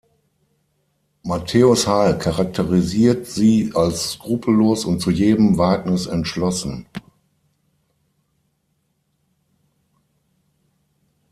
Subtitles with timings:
[1.21, 6.87] Matthäus Heil charakterisiert sie als skrupellos und zu jedem Wagnis entschlossen.